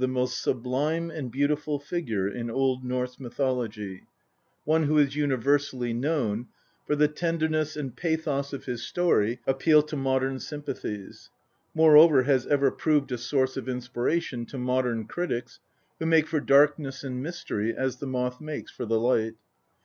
[0.00, 4.04] the most sublime and beautiful figure in Old Norse mythology,
[4.64, 6.46] one who is universally known,
[6.86, 11.30] for the tenderness and pathos of his story appeal to modern sympathies;
[11.74, 15.58] moreover, has ever proved a source of inspiration to modern critics,
[15.98, 19.34] who make for darkness and mystery as the moth makes for the light.